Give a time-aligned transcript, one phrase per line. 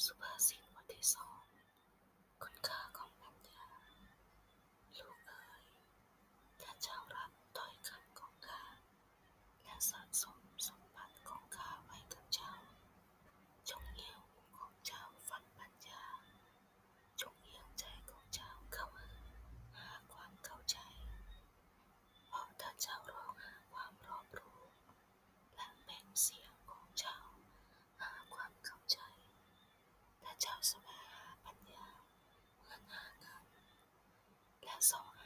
[0.00, 1.29] Super Senior Design.
[30.44, 31.86] จ้าสมหาปัญญา
[32.56, 33.14] เมื่อนาน
[34.64, 35.19] แล้วทรง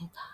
[0.00, 0.33] 내 가.